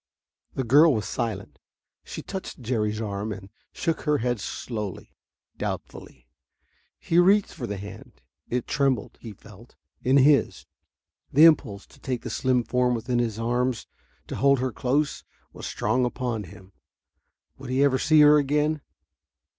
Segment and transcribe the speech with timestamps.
[0.55, 1.59] The girl was silent.
[2.03, 5.13] She touched Jerry's arm, and shook her head slowly,
[5.59, 6.25] doubtfully.
[6.97, 8.19] He reached for the hand.
[8.49, 10.65] It trembled, he felt, in his.
[11.31, 13.85] The impulse to take the slim form within his arms,
[14.25, 16.73] to hold her close, was strong upon him.
[17.59, 18.81] Would he ever see her again